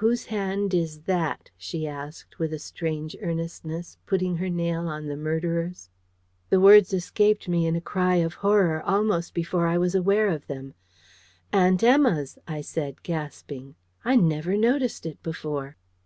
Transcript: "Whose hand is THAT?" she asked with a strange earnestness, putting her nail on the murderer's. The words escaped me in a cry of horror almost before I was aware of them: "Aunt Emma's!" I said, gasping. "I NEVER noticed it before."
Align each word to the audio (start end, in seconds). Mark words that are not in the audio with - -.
"Whose 0.00 0.24
hand 0.24 0.72
is 0.72 1.00
THAT?" 1.02 1.50
she 1.58 1.86
asked 1.86 2.38
with 2.38 2.54
a 2.54 2.58
strange 2.58 3.14
earnestness, 3.20 3.98
putting 4.06 4.36
her 4.36 4.48
nail 4.48 4.86
on 4.88 5.08
the 5.08 5.14
murderer's. 5.18 5.90
The 6.48 6.58
words 6.58 6.94
escaped 6.94 7.50
me 7.50 7.66
in 7.66 7.76
a 7.76 7.80
cry 7.82 8.14
of 8.14 8.32
horror 8.40 8.82
almost 8.82 9.34
before 9.34 9.66
I 9.66 9.76
was 9.76 9.94
aware 9.94 10.30
of 10.30 10.46
them: 10.46 10.72
"Aunt 11.52 11.84
Emma's!" 11.84 12.38
I 12.48 12.62
said, 12.62 13.02
gasping. 13.02 13.74
"I 14.06 14.16
NEVER 14.16 14.56
noticed 14.56 15.04
it 15.04 15.22
before." 15.22 15.76